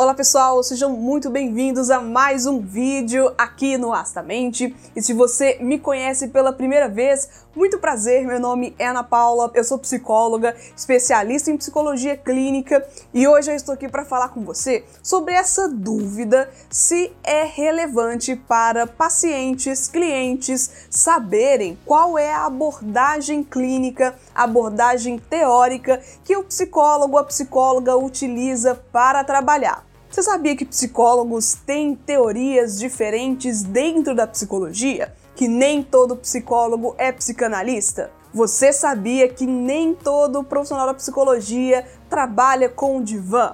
[0.00, 4.72] Olá pessoal, sejam muito bem-vindos a mais um vídeo aqui no Astamente.
[4.94, 9.50] E se você me conhece pela primeira vez, muito prazer, meu nome é Ana Paula,
[9.54, 14.44] eu sou psicóloga, especialista em psicologia clínica e hoje eu estou aqui para falar com
[14.44, 23.42] você sobre essa dúvida se é relevante para pacientes, clientes saberem qual é a abordagem
[23.42, 29.87] clínica, abordagem teórica que o psicólogo, a psicóloga utiliza para trabalhar.
[30.10, 35.14] Você sabia que psicólogos têm teorias diferentes dentro da psicologia?
[35.36, 38.10] Que nem todo psicólogo é psicanalista?
[38.32, 43.52] Você sabia que nem todo profissional da psicologia trabalha com o divã?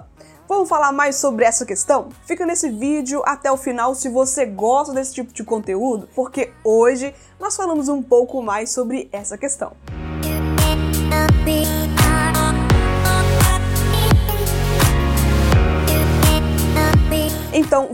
[0.48, 2.08] Vamos falar mais sobre essa questão?
[2.24, 7.14] Fica nesse vídeo até o final se você gosta desse tipo de conteúdo, porque hoje
[7.40, 9.72] nós falamos um pouco mais sobre essa questão.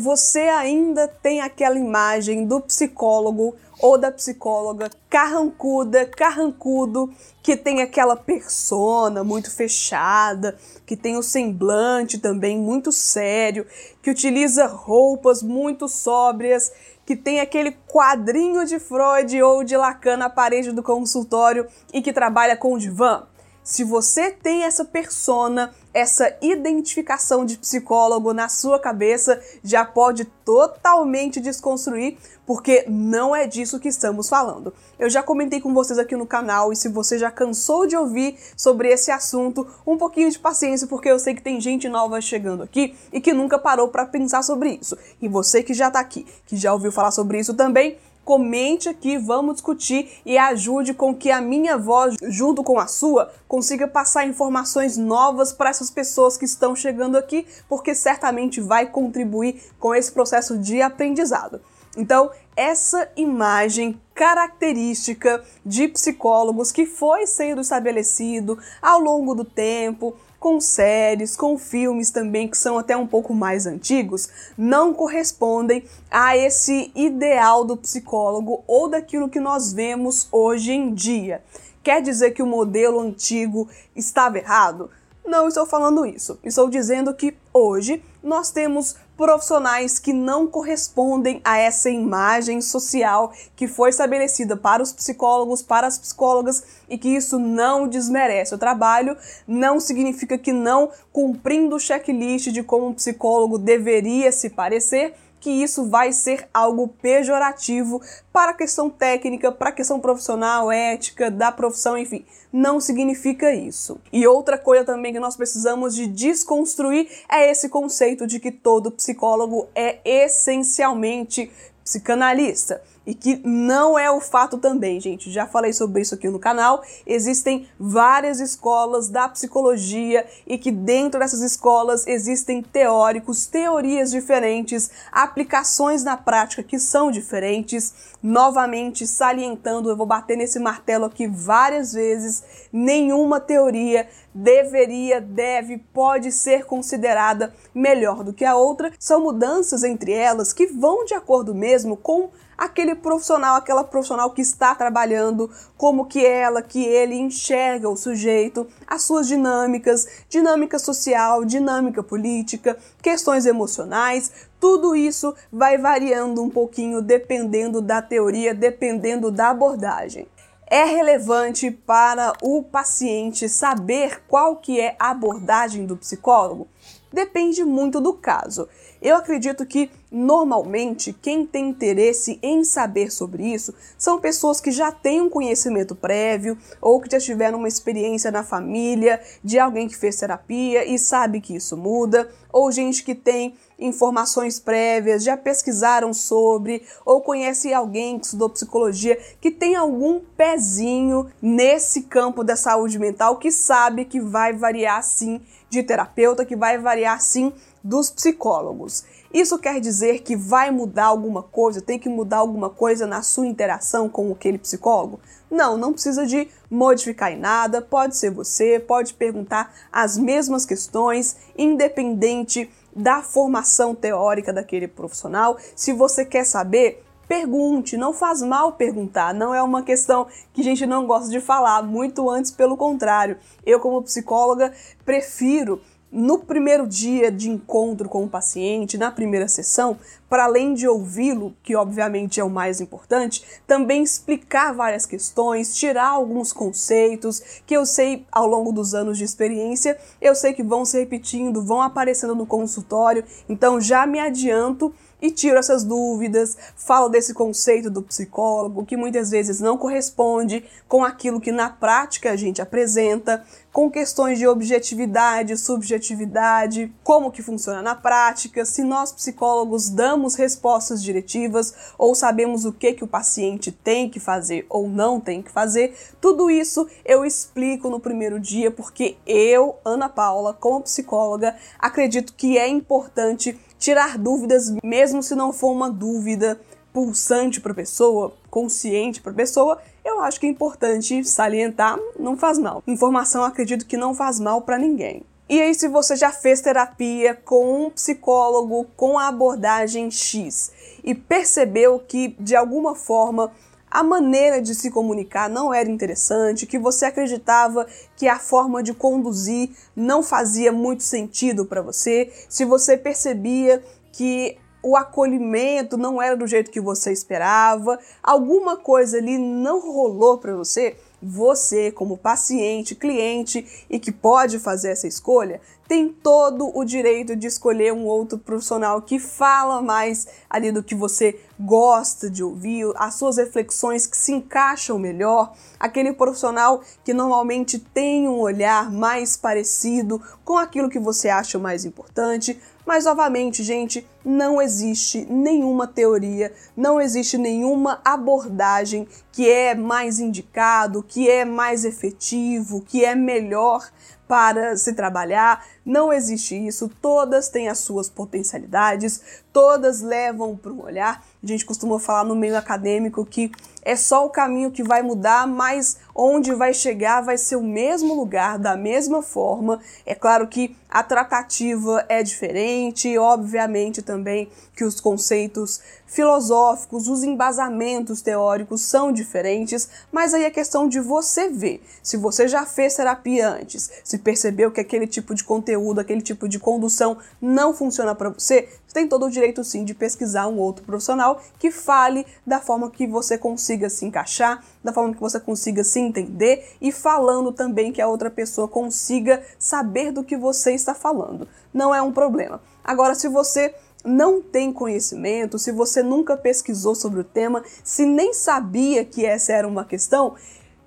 [0.00, 8.16] Você ainda tem aquela imagem do psicólogo ou da psicóloga carrancuda, carrancudo, que tem aquela
[8.16, 13.66] persona muito fechada, que tem o semblante também muito sério,
[14.02, 16.72] que utiliza roupas muito sóbrias,
[17.04, 22.12] que tem aquele quadrinho de Freud ou de Lacan na parede do consultório e que
[22.12, 23.26] trabalha com o divã.
[23.62, 31.40] Se você tem essa persona, essa identificação de psicólogo na sua cabeça, já pode totalmente
[31.40, 32.16] desconstruir,
[32.46, 34.72] porque não é disso que estamos falando.
[34.98, 38.36] Eu já comentei com vocês aqui no canal e se você já cansou de ouvir
[38.56, 42.62] sobre esse assunto, um pouquinho de paciência, porque eu sei que tem gente nova chegando
[42.62, 44.96] aqui e que nunca parou para pensar sobre isso.
[45.20, 49.18] E você que já está aqui, que já ouviu falar sobre isso também, comente aqui,
[49.18, 54.26] vamos discutir e ajude com que a minha voz, junto com a sua, consiga passar
[54.26, 60.12] informações novas para essas pessoas que estão chegando aqui, porque certamente vai contribuir com esse
[60.12, 61.60] processo de aprendizado.
[61.96, 70.58] Então, essa imagem característica de psicólogos que foi sendo estabelecido ao longo do tempo, com
[70.58, 76.90] séries, com filmes também que são até um pouco mais antigos, não correspondem a esse
[76.94, 81.42] ideal do psicólogo ou daquilo que nós vemos hoje em dia.
[81.82, 84.90] Quer dizer que o modelo antigo estava errado?
[85.24, 86.38] Não estou falando isso.
[86.42, 93.68] Estou dizendo que hoje nós temos profissionais que não correspondem a essa imagem social que
[93.68, 99.14] foi estabelecida para os psicólogos, para as psicólogas e que isso não desmerece o trabalho,
[99.46, 105.50] não significa que não cumprindo o checklist de como um psicólogo deveria se parecer, que
[105.50, 108.00] isso vai ser algo pejorativo
[108.32, 112.24] para a questão técnica, para a questão profissional, ética, da profissão, enfim.
[112.52, 113.98] Não significa isso.
[114.12, 118.90] E outra coisa também que nós precisamos de desconstruir é esse conceito de que todo
[118.90, 121.50] psicólogo é essencialmente
[121.82, 125.30] psicanalista e que não é o fato também, gente.
[125.30, 126.82] Já falei sobre isso aqui no canal.
[127.06, 136.04] Existem várias escolas da psicologia e que dentro dessas escolas existem teóricos, teorias diferentes, aplicações
[136.04, 138.10] na prática que são diferentes.
[138.22, 146.32] Novamente salientando, eu vou bater nesse martelo aqui várias vezes, nenhuma teoria deveria, deve, pode
[146.32, 148.92] ser considerada melhor do que a outra.
[148.98, 152.30] São mudanças entre elas que vão de acordo mesmo com
[152.60, 158.66] aquele profissional, aquela profissional que está trabalhando, como que ela, que ele enxerga o sujeito,
[158.86, 164.30] as suas dinâmicas, dinâmica social, dinâmica política, questões emocionais,
[164.60, 170.28] tudo isso vai variando um pouquinho dependendo da teoria, dependendo da abordagem.
[170.72, 176.68] É relevante para o paciente saber qual que é a abordagem do psicólogo?
[177.12, 178.68] Depende muito do caso.
[179.00, 184.92] Eu acredito que normalmente quem tem interesse em saber sobre isso são pessoas que já
[184.92, 189.96] têm um conhecimento prévio ou que já tiveram uma experiência na família de alguém que
[189.96, 196.12] fez terapia e sabe que isso muda, ou gente que tem informações prévias, já pesquisaram
[196.12, 202.98] sobre, ou conhece alguém que estudou psicologia que tem algum pezinho nesse campo da saúde
[202.98, 209.04] mental que sabe que vai variar sim de terapeuta, que vai variar sim dos psicólogos.
[209.32, 213.46] Isso quer dizer que vai mudar alguma coisa, tem que mudar alguma coisa na sua
[213.46, 215.20] interação com aquele psicólogo?
[215.50, 221.36] Não, não precisa de modificar em nada, pode ser você, pode perguntar as mesmas questões,
[221.56, 225.56] independente da formação teórica daquele profissional.
[225.76, 230.64] Se você quer saber, pergunte, não faz mal perguntar, não é uma questão que a
[230.64, 233.36] gente não gosta de falar, muito antes pelo contrário.
[233.64, 234.72] Eu, como psicóloga,
[235.04, 235.80] prefiro
[236.12, 239.96] no primeiro dia de encontro com o paciente, na primeira sessão,
[240.28, 246.08] para além de ouvi-lo, que obviamente é o mais importante, também explicar várias questões, tirar
[246.08, 250.84] alguns conceitos que eu sei ao longo dos anos de experiência, eu sei que vão
[250.84, 254.92] se repetindo, vão aparecendo no consultório, então já me adianto
[255.22, 261.04] e tiro essas dúvidas, falo desse conceito do psicólogo que muitas vezes não corresponde com
[261.04, 267.80] aquilo que na prática a gente apresenta, com questões de objetividade, subjetividade, como que funciona
[267.80, 273.70] na prática, se nós psicólogos damos respostas diretivas ou sabemos o que que o paciente
[273.70, 278.70] tem que fazer ou não tem que fazer, tudo isso eu explico no primeiro dia
[278.70, 285.52] porque eu, Ana Paula, como psicóloga, acredito que é importante tirar dúvidas, mesmo se não
[285.52, 286.60] for uma dúvida
[286.92, 292.36] pulsante para a pessoa, consciente para a pessoa, eu acho que é importante salientar, não
[292.36, 292.82] faz mal.
[292.86, 295.22] Informação acredito que não faz mal para ninguém.
[295.48, 300.70] E aí, se você já fez terapia com um psicólogo com a abordagem X
[301.02, 303.50] e percebeu que de alguma forma
[303.90, 307.84] a maneira de se comunicar não era interessante, que você acreditava
[308.16, 313.82] que a forma de conduzir não fazia muito sentido para você, se você percebia
[314.12, 320.38] que o acolhimento não era do jeito que você esperava, alguma coisa ali não rolou
[320.38, 326.84] para você, você, como paciente, cliente e que pode fazer essa escolha, tem todo o
[326.84, 332.42] direito de escolher um outro profissional que fala mais ali do que você gosta de
[332.42, 338.90] ouvir, as suas reflexões que se encaixam melhor, aquele profissional que normalmente tem um olhar
[338.90, 342.58] mais parecido com aquilo que você acha mais importante.
[342.86, 351.02] Mas novamente, gente, não existe nenhuma teoria, não existe nenhuma abordagem que é mais indicado,
[351.02, 353.90] que é mais efetivo, que é melhor
[354.28, 355.66] para se trabalhar.
[355.84, 356.88] Não existe isso.
[357.02, 361.24] Todas têm as suas potencialidades, todas levam para um olhar.
[361.42, 363.50] A gente costuma falar no meio acadêmico que
[363.82, 368.14] é só o caminho que vai mudar, mas onde vai chegar vai ser o mesmo
[368.14, 369.80] lugar, da mesma forma.
[370.04, 378.20] É claro que a tratativa é diferente, obviamente também que os conceitos filosóficos, os embasamentos
[378.20, 381.80] teóricos são diferentes, mas aí é questão de você ver.
[382.02, 386.48] Se você já fez terapia antes, se percebeu que aquele tipo de conteúdo, aquele tipo
[386.48, 390.58] de condução não funciona para você, você tem todo o direito sim de pesquisar um
[390.58, 395.38] outro profissional que fale da forma que você consiga se encaixar, da forma que você
[395.38, 400.74] consiga se entender e falando também que a outra pessoa consiga saber do que você
[400.74, 401.46] está falando.
[401.72, 402.60] Não é um problema.
[402.82, 403.72] Agora, se você
[404.04, 409.52] não tem conhecimento, se você nunca pesquisou sobre o tema, se nem sabia que essa
[409.52, 410.34] era uma questão,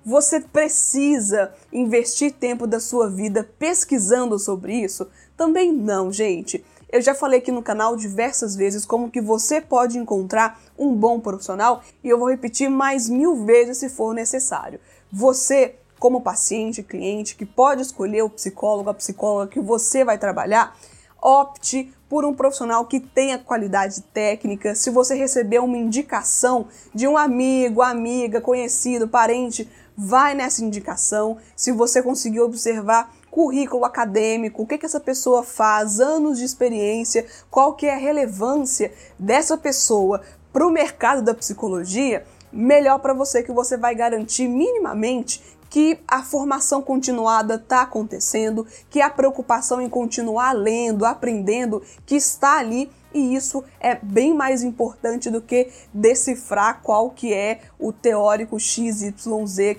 [0.04, 5.08] você precisa investir tempo da sua vida pesquisando sobre isso?
[5.34, 6.62] Também não, gente.
[6.94, 11.18] Eu já falei aqui no canal diversas vezes como que você pode encontrar um bom
[11.18, 14.78] profissional e eu vou repetir mais mil vezes se for necessário.
[15.10, 20.78] Você, como paciente, cliente, que pode escolher o psicólogo, a psicóloga que você vai trabalhar,
[21.20, 24.76] opte por um profissional que tenha qualidade técnica.
[24.76, 31.38] Se você receber uma indicação de um amigo, amiga, conhecido, parente, vai nessa indicação.
[31.56, 37.26] Se você conseguir observar currículo acadêmico, o que, que essa pessoa faz, anos de experiência,
[37.50, 40.20] qual que é a relevância dessa pessoa
[40.52, 46.22] para o mercado da psicologia, melhor para você que você vai garantir minimamente que a
[46.22, 53.34] formação continuada está acontecendo, que a preocupação em continuar lendo, aprendendo, que está ali e
[53.34, 59.14] isso é bem mais importante do que decifrar qual que é o teórico XYZ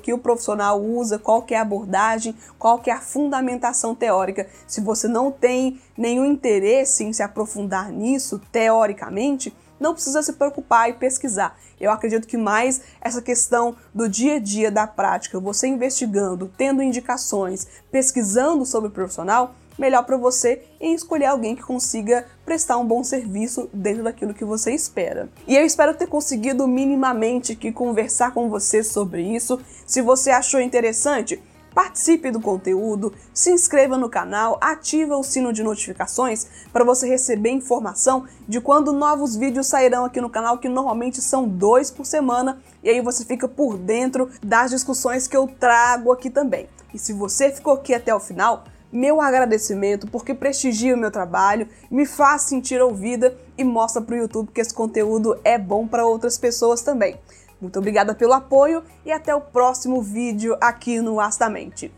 [0.01, 4.47] que o profissional usa, qual que é a abordagem, qual que é a fundamentação teórica.
[4.65, 10.89] Se você não tem nenhum interesse em se aprofundar nisso teoricamente, não precisa se preocupar
[10.89, 11.57] e pesquisar.
[11.79, 16.81] Eu acredito que mais essa questão do dia a dia da prática, você investigando, tendo
[16.81, 22.85] indicações, pesquisando sobre o profissional, melhor para você em escolher alguém que consiga prestar um
[22.85, 25.29] bom serviço dentro daquilo que você espera.
[25.47, 29.59] E eu espero ter conseguido minimamente que conversar com você sobre isso.
[29.85, 31.41] Se você achou interessante,
[31.75, 37.49] participe do conteúdo, se inscreva no canal, ativa o sino de notificações para você receber
[37.49, 42.61] informação de quando novos vídeos sairão aqui no canal, que normalmente são dois por semana,
[42.81, 46.69] e aí você fica por dentro das discussões que eu trago aqui também.
[46.93, 51.67] E se você ficou aqui até o final, meu agradecimento porque prestigia o meu trabalho,
[51.89, 56.05] me faz sentir ouvida e mostra para o YouTube que esse conteúdo é bom para
[56.05, 57.17] outras pessoas também.
[57.59, 61.91] Muito obrigada pelo apoio e até o próximo vídeo aqui no Astamente.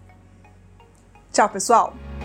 [1.31, 2.16] Tchau, pessoal!